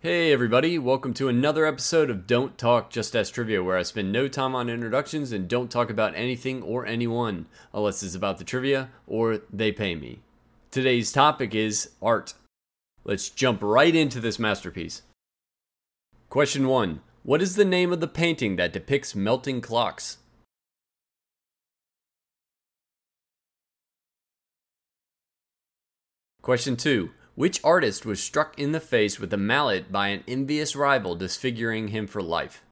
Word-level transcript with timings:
Hey 0.00 0.32
everybody, 0.32 0.78
welcome 0.78 1.12
to 1.14 1.26
another 1.26 1.66
episode 1.66 2.08
of 2.08 2.28
Don't 2.28 2.56
Talk 2.56 2.88
Just 2.88 3.16
Ask 3.16 3.34
Trivia, 3.34 3.64
where 3.64 3.76
I 3.76 3.82
spend 3.82 4.12
no 4.12 4.28
time 4.28 4.54
on 4.54 4.68
introductions 4.68 5.32
and 5.32 5.48
don't 5.48 5.72
talk 5.72 5.90
about 5.90 6.14
anything 6.14 6.62
or 6.62 6.86
anyone, 6.86 7.46
unless 7.74 8.04
it's 8.04 8.14
about 8.14 8.38
the 8.38 8.44
trivia 8.44 8.90
or 9.08 9.40
they 9.52 9.72
pay 9.72 9.96
me. 9.96 10.20
Today's 10.70 11.10
topic 11.10 11.52
is 11.52 11.90
art. 12.00 12.34
Let's 13.02 13.28
jump 13.28 13.58
right 13.60 13.92
into 13.92 14.20
this 14.20 14.38
masterpiece. 14.38 15.02
Question 16.30 16.68
1 16.68 17.00
What 17.24 17.42
is 17.42 17.56
the 17.56 17.64
name 17.64 17.92
of 17.92 17.98
the 17.98 18.06
painting 18.06 18.54
that 18.54 18.72
depicts 18.72 19.16
melting 19.16 19.60
clocks? 19.60 20.18
Question 26.40 26.76
2 26.76 27.10
which 27.38 27.60
artist 27.62 28.04
was 28.04 28.20
struck 28.20 28.58
in 28.58 28.72
the 28.72 28.80
face 28.80 29.20
with 29.20 29.32
a 29.32 29.36
mallet 29.36 29.92
by 29.92 30.08
an 30.08 30.24
envious 30.26 30.74
rival, 30.74 31.14
disfiguring 31.14 31.86
him 31.86 32.04
for 32.04 32.20
life? 32.20 32.64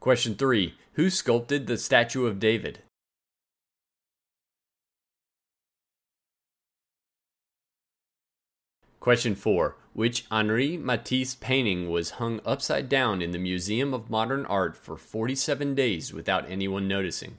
Question 0.00 0.34
3. 0.34 0.74
Who 0.94 1.08
sculpted 1.08 1.68
the 1.68 1.78
statue 1.78 2.26
of 2.26 2.40
David? 2.40 2.80
Question 8.98 9.36
4. 9.36 9.76
Which 9.92 10.26
Henri 10.32 10.76
Matisse 10.76 11.36
painting 11.36 11.88
was 11.88 12.18
hung 12.18 12.40
upside 12.44 12.88
down 12.88 13.22
in 13.22 13.30
the 13.30 13.38
Museum 13.38 13.94
of 13.94 14.10
Modern 14.10 14.44
Art 14.46 14.76
for 14.76 14.96
47 14.96 15.76
days 15.76 16.12
without 16.12 16.50
anyone 16.50 16.88
noticing? 16.88 17.36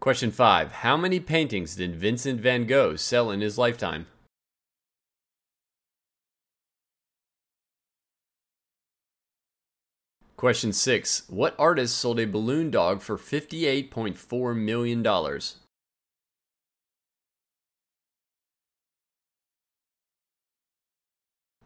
Question 0.00 0.30
5. 0.30 0.70
How 0.72 0.96
many 0.96 1.18
paintings 1.18 1.74
did 1.74 1.96
Vincent 1.96 2.40
van 2.40 2.66
Gogh 2.66 2.94
sell 2.94 3.32
in 3.32 3.40
his 3.40 3.58
lifetime? 3.58 4.06
Question 10.36 10.72
6. 10.72 11.24
What 11.28 11.56
artist 11.58 11.98
sold 11.98 12.20
a 12.20 12.26
balloon 12.26 12.70
dog 12.70 13.02
for 13.02 13.18
$58.4 13.18 14.56
million? 14.56 15.02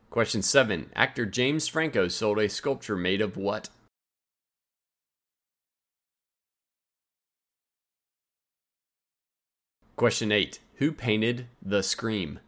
Question 0.08 0.40
7. 0.40 0.90
Actor 0.96 1.26
James 1.26 1.68
Franco 1.68 2.08
sold 2.08 2.38
a 2.38 2.48
sculpture 2.48 2.96
made 2.96 3.20
of 3.20 3.36
what? 3.36 3.68
Question 10.02 10.32
8. 10.32 10.58
Who 10.78 10.90
painted 10.90 11.46
The 11.64 11.80
Scream? 11.80 12.40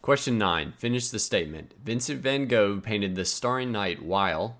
Question 0.00 0.38
9. 0.38 0.72
Finish 0.78 1.08
the 1.08 1.18
statement. 1.18 1.74
Vincent 1.84 2.22
van 2.22 2.46
Gogh 2.46 2.80
painted 2.80 3.16
The 3.16 3.26
Starry 3.26 3.66
Night 3.66 4.02
while. 4.02 4.56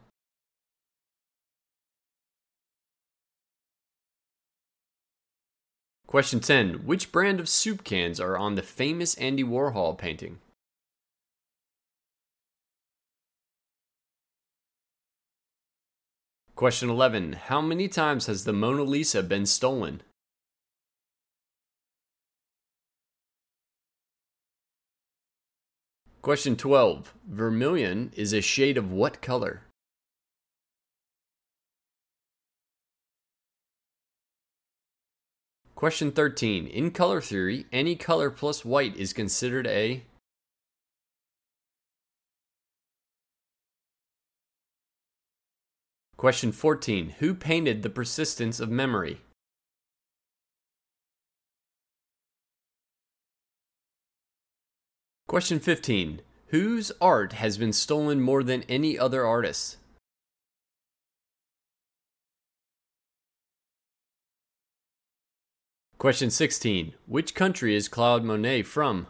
Question 6.06 6.40
10. 6.40 6.84
Which 6.84 7.10
brand 7.10 7.40
of 7.40 7.48
soup 7.48 7.84
cans 7.84 8.20
are 8.20 8.36
on 8.36 8.54
the 8.54 8.62
famous 8.62 9.14
Andy 9.14 9.42
Warhol 9.42 9.96
painting? 9.96 10.40
Question 16.56 16.88
11. 16.88 17.34
How 17.34 17.60
many 17.60 17.86
times 17.86 18.28
has 18.28 18.44
the 18.44 18.52
Mona 18.54 18.82
Lisa 18.82 19.22
been 19.22 19.44
stolen? 19.44 20.00
Question 26.22 26.56
12. 26.56 27.12
Vermilion 27.28 28.10
is 28.16 28.32
a 28.32 28.40
shade 28.40 28.78
of 28.78 28.90
what 28.90 29.20
color? 29.20 29.64
Question 35.74 36.10
13. 36.10 36.66
In 36.68 36.90
color 36.90 37.20
theory, 37.20 37.66
any 37.70 37.96
color 37.96 38.30
plus 38.30 38.64
white 38.64 38.96
is 38.96 39.12
considered 39.12 39.66
a 39.66 40.04
Question 46.26 46.50
14. 46.50 47.14
Who 47.20 47.34
painted 47.36 47.84
The 47.84 47.88
Persistence 47.88 48.58
of 48.58 48.68
Memory? 48.68 49.20
Question 55.28 55.60
15. 55.60 56.22
Whose 56.48 56.90
art 57.00 57.34
has 57.34 57.56
been 57.58 57.72
stolen 57.72 58.20
more 58.20 58.42
than 58.42 58.64
any 58.64 58.98
other 58.98 59.24
artist? 59.24 59.76
Question 65.98 66.30
16. 66.30 66.94
Which 67.06 67.36
country 67.36 67.76
is 67.76 67.86
Claude 67.86 68.24
Monet 68.24 68.62
from? 68.62 69.06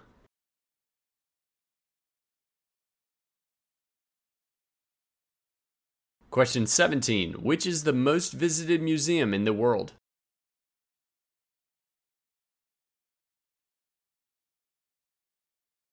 Question 6.37 6.67
17. 6.67 7.33
Which 7.43 7.65
is 7.65 7.85
the 7.85 7.95
most 7.95 8.35
visited 8.35 8.83
museum 8.83 9.33
in 9.33 9.47
the 9.47 9.55
world? 9.55 9.95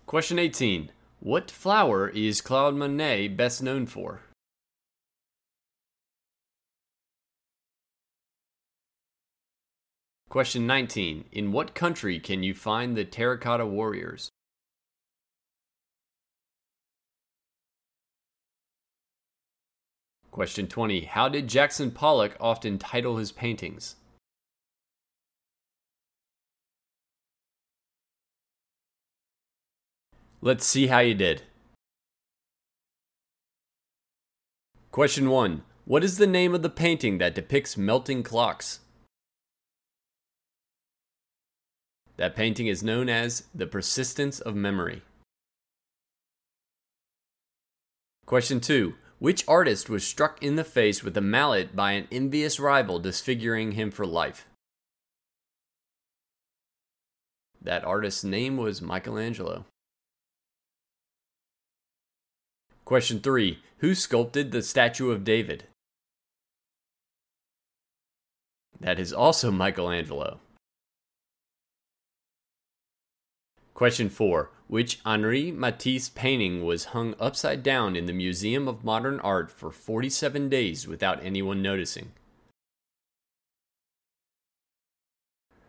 Question 0.06 0.38
18. 0.38 0.92
What 1.22 1.50
flower 1.50 2.10
is 2.10 2.42
Claude 2.42 2.76
Monet 2.76 3.30
best 3.30 3.64
known 3.64 3.86
for? 3.86 4.24
Question 10.28 10.68
19. 10.68 11.24
In 11.32 11.54
what 11.54 11.74
country 11.74 12.20
can 12.20 12.44
you 12.44 12.54
find 12.54 12.98
the 12.98 13.06
Terracotta 13.06 13.66
Warriors? 13.66 14.33
Question 20.34 20.66
20. 20.66 21.02
How 21.02 21.30
did 21.30 21.48
Jackson 21.48 21.92
Pollock 21.92 22.36
often 22.40 22.80
title 22.80 23.18
his 23.18 23.32
paintings? 23.32 23.98
Let's 30.42 30.66
see 30.66 30.88
how 30.88 31.02
you 31.02 31.14
did. 31.14 31.44
Question 34.92 35.30
1. 35.30 35.62
What 35.86 36.04
is 36.04 36.18
the 36.18 36.26
name 36.26 36.56
of 36.56 36.64
the 36.64 36.70
painting 36.72 37.20
that 37.20 37.36
depicts 37.36 37.78
melting 37.78 38.24
clocks? 38.24 38.80
That 42.18 42.36
painting 42.36 42.66
is 42.66 42.82
known 42.82 43.08
as 43.08 43.44
The 43.54 43.68
Persistence 43.68 44.40
of 44.40 44.56
Memory. 44.56 45.04
Question 48.26 48.60
2. 48.60 48.96
Which 49.24 49.48
artist 49.48 49.90
was 49.90 50.06
struck 50.06 50.44
in 50.44 50.58
the 50.58 50.66
face 50.66 51.02
with 51.02 51.16
a 51.16 51.22
mallet 51.22 51.74
by 51.78 51.94
an 51.94 52.10
envious 52.12 52.60
rival, 52.60 53.00
disfiguring 53.00 53.72
him 53.72 53.90
for 53.90 54.06
life? 54.06 54.50
That 57.62 57.86
artist's 57.86 58.26
name 58.26 58.58
was 58.58 58.82
Michelangelo. 58.82 59.64
Question 62.84 63.22
3. 63.22 63.60
Who 63.78 63.96
sculpted 63.96 64.52
the 64.52 64.62
statue 64.62 65.12
of 65.12 65.24
David? 65.24 65.68
That 68.82 69.00
is 69.00 69.14
also 69.14 69.52
Michelangelo. 69.52 70.42
Question 73.84 74.08
4. 74.08 74.50
Which 74.68 75.02
Henri 75.06 75.52
Matisse 75.52 76.08
painting 76.08 76.64
was 76.64 76.96
hung 76.96 77.16
upside 77.20 77.64
down 77.64 77.98
in 77.98 78.06
the 78.06 78.14
Museum 78.14 78.66
of 78.66 78.86
Modern 78.86 79.20
Art 79.20 79.52
for 79.52 79.72
47 79.72 80.48
days 80.48 80.88
without 80.88 81.22
anyone 81.22 81.62
noticing? 81.62 82.14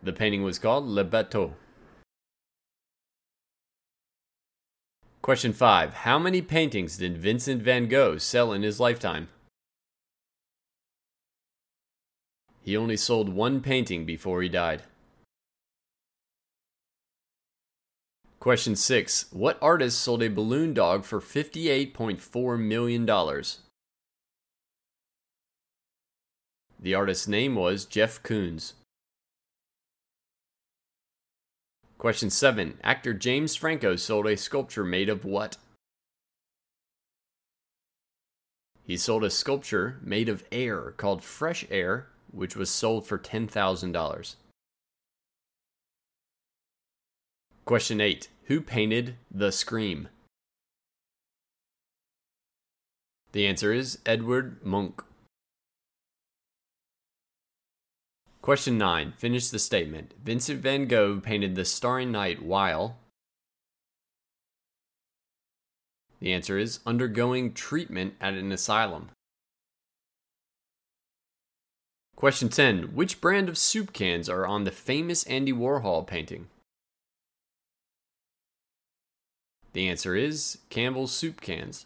The 0.01 0.13
painting 0.13 0.43
was 0.43 0.59
called 0.59 0.87
Le 0.87 1.03
Bateau. 1.03 1.55
Question 5.21 5.51
5. 5.51 5.93
How 5.93 6.17
many 6.17 6.41
paintings 6.41 6.95
did 6.95 7.17
Vincent 7.17 7.61
van 7.63 7.89
Gogh 7.89 8.17
sell 8.17 8.53
in 8.53 8.63
his 8.63 8.79
lifetime? 8.79 9.27
He 12.61 12.77
only 12.77 12.95
sold 12.95 13.27
one 13.27 13.59
painting 13.59 14.05
before 14.05 14.41
he 14.41 14.47
died. 14.47 14.83
Question 18.45 18.75
6. 18.75 19.25
What 19.31 19.57
artist 19.59 19.99
sold 19.99 20.21
a 20.21 20.27
balloon 20.27 20.75
dog 20.75 21.03
for 21.03 21.19
$58.4 21.19 22.59
million? 22.59 23.03
The 26.79 26.93
artist's 26.93 27.27
name 27.27 27.55
was 27.55 27.85
Jeff 27.85 28.21
Koons. 28.21 28.73
Question 31.97 32.29
7. 32.29 32.77
Actor 32.83 33.15
James 33.15 33.55
Franco 33.55 33.95
sold 33.95 34.27
a 34.27 34.37
sculpture 34.37 34.83
made 34.83 35.09
of 35.09 35.25
what? 35.25 35.57
He 38.83 38.95
sold 38.95 39.23
a 39.23 39.31
sculpture 39.31 39.97
made 40.03 40.29
of 40.29 40.43
air 40.51 40.93
called 40.97 41.23
Fresh 41.23 41.65
Air, 41.71 42.09
which 42.29 42.55
was 42.55 42.69
sold 42.69 43.07
for 43.07 43.17
$10,000. 43.17 44.35
Question 47.65 47.99
8. 47.99 48.29
Who 48.45 48.61
painted 48.61 49.15
The 49.31 49.51
Scream? 49.51 50.07
The 53.31 53.47
answer 53.47 53.73
is 53.73 53.97
Edward 54.05 54.63
Munch. 54.63 54.99
Question 58.43 58.77
9. 58.77 59.13
Finish 59.17 59.47
the 59.47 59.57
statement. 59.57 60.13
Vincent 60.23 60.61
van 60.61 60.85
Gogh 60.85 61.19
painted 61.19 61.55
The 61.55 61.65
Starry 61.65 62.05
Night 62.05 62.43
while. 62.43 62.97
The 66.19 66.31
answer 66.31 66.59
is 66.59 66.81
undergoing 66.85 67.51
treatment 67.51 68.13
at 68.21 68.35
an 68.35 68.51
asylum. 68.51 69.09
Question 72.15 72.49
10. 72.49 72.93
Which 72.93 73.19
brand 73.19 73.49
of 73.49 73.57
soup 73.57 73.91
cans 73.91 74.29
are 74.29 74.45
on 74.45 74.65
the 74.65 74.71
famous 74.71 75.23
Andy 75.23 75.51
Warhol 75.51 76.05
painting? 76.05 76.47
The 79.75 79.89
answer 79.89 80.15
is 80.15 80.59
Campbell's 80.69 81.11
soup 81.11 81.41
cans. 81.41 81.85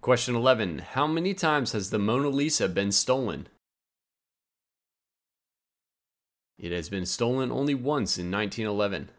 Question 0.00 0.34
11. 0.34 0.78
How 0.78 1.06
many 1.06 1.34
times 1.34 1.72
has 1.72 1.90
the 1.90 1.98
Mona 1.98 2.30
Lisa 2.30 2.66
been 2.66 2.90
stolen? 2.90 3.46
It 6.58 6.72
has 6.72 6.88
been 6.88 7.04
stolen 7.04 7.52
only 7.52 7.74
once 7.74 8.16
in 8.16 8.30
1911. 8.30 9.10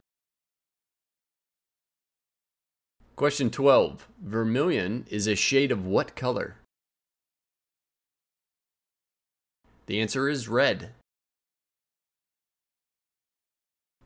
Question 3.16 3.52
12. 3.52 4.08
Vermilion 4.24 5.06
is 5.12 5.28
a 5.28 5.36
shade 5.36 5.72
of 5.72 5.86
what 5.86 6.16
color? 6.16 6.56
The 9.86 10.02
answer 10.02 10.28
is 10.28 10.48
red. 10.48 10.94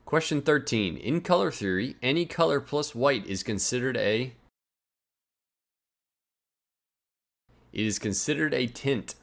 Question 0.09 0.41
13. 0.41 0.97
In 0.97 1.21
color 1.21 1.51
theory, 1.51 1.95
any 2.01 2.25
color 2.25 2.59
plus 2.59 2.95
white 2.95 3.27
is 3.27 3.43
considered 3.43 3.95
a. 3.95 4.33
It 7.71 7.85
is 7.85 7.99
considered 7.99 8.51
a 8.55 8.65
tint. 8.65 9.13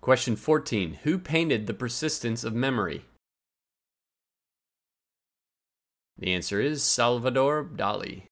Question 0.00 0.34
14. 0.34 1.00
Who 1.02 1.18
painted 1.18 1.66
The 1.66 1.74
Persistence 1.74 2.42
of 2.42 2.54
Memory? 2.54 3.04
The 6.16 6.32
answer 6.32 6.62
is 6.62 6.82
Salvador 6.82 7.62
Dali. 7.64 8.22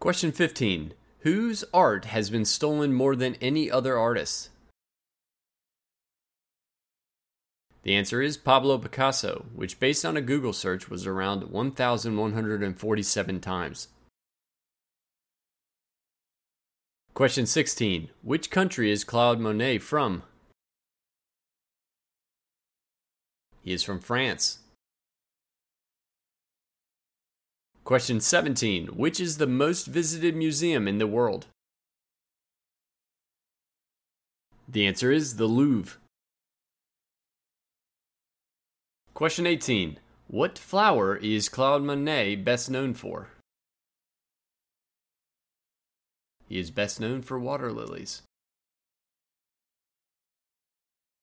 Question 0.00 0.32
15. 0.32 0.94
Whose 1.18 1.64
art 1.74 2.06
has 2.06 2.30
been 2.30 2.46
stolen 2.46 2.94
more 2.94 3.14
than 3.14 3.34
any 3.42 3.70
other 3.70 3.98
artist? 3.98 4.48
The 7.86 7.94
answer 7.94 8.20
is 8.20 8.36
Pablo 8.36 8.78
Picasso, 8.78 9.46
which, 9.54 9.78
based 9.78 10.04
on 10.04 10.16
a 10.16 10.20
Google 10.20 10.52
search, 10.52 10.90
was 10.90 11.06
around 11.06 11.44
1,147 11.44 13.40
times. 13.40 13.88
Question 17.14 17.46
16. 17.46 18.10
Which 18.22 18.50
country 18.50 18.90
is 18.90 19.04
Claude 19.04 19.38
Monet 19.38 19.78
from? 19.78 20.24
He 23.62 23.72
is 23.72 23.84
from 23.84 24.00
France. 24.00 24.58
Question 27.84 28.20
17. 28.20 28.96
Which 28.96 29.20
is 29.20 29.38
the 29.38 29.46
most 29.46 29.86
visited 29.86 30.34
museum 30.34 30.88
in 30.88 30.98
the 30.98 31.06
world? 31.06 31.46
The 34.68 34.88
answer 34.88 35.12
is 35.12 35.36
the 35.36 35.46
Louvre. 35.46 35.98
Question 39.16 39.46
18. 39.46 39.98
What 40.26 40.58
flower 40.58 41.16
is 41.16 41.48
Claude 41.48 41.82
Monet 41.82 42.34
best 42.34 42.68
known 42.68 42.92
for? 42.92 43.30
He 46.46 46.58
is 46.58 46.70
best 46.70 47.00
known 47.00 47.22
for 47.22 47.38
water 47.38 47.72
lilies. 47.72 48.20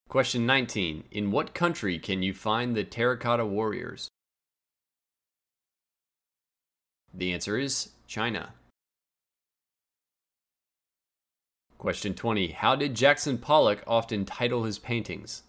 Question 0.10 0.48
19. 0.48 1.04
In 1.12 1.30
what 1.30 1.54
country 1.54 2.00
can 2.00 2.24
you 2.24 2.34
find 2.34 2.76
the 2.76 2.84
terracotta 2.84 3.46
warriors? 3.46 4.08
The 7.14 7.32
answer 7.32 7.60
is 7.60 7.92
China. 8.08 8.56
Question 11.78 12.16
20. 12.16 12.54
How 12.54 12.76
did 12.76 12.96
Jackson 12.96 13.38
Pollock 13.38 13.84
often 13.86 14.26
title 14.26 14.64
his 14.64 14.80
paintings? 14.80 15.44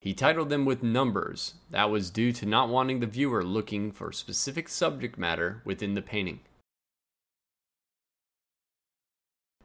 He 0.00 0.14
titled 0.14 0.48
them 0.48 0.64
with 0.64 0.82
numbers. 0.82 1.54
That 1.70 1.90
was 1.90 2.10
due 2.10 2.32
to 2.32 2.46
not 2.46 2.70
wanting 2.70 3.00
the 3.00 3.06
viewer 3.06 3.44
looking 3.44 3.92
for 3.92 4.12
specific 4.12 4.68
subject 4.68 5.18
matter 5.18 5.60
within 5.64 5.94
the 5.94 6.00
painting. 6.00 6.40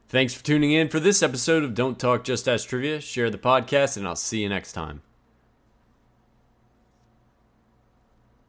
Thanks 0.08 0.34
for 0.34 0.44
tuning 0.44 0.72
in 0.72 0.88
for 0.88 1.00
this 1.00 1.22
episode 1.22 1.64
of 1.64 1.74
Don't 1.74 1.98
Talk 1.98 2.22
Just 2.22 2.46
Ask 2.46 2.68
Trivia. 2.68 3.00
Share 3.00 3.30
the 3.30 3.38
podcast, 3.38 3.96
and 3.96 4.06
I'll 4.06 4.14
see 4.14 4.42
you 4.42 4.48
next 4.48 4.72
time. 4.72 5.02